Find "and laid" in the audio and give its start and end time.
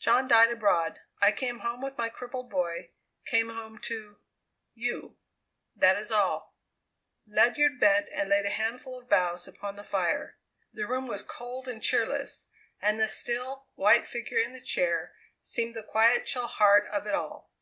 8.12-8.46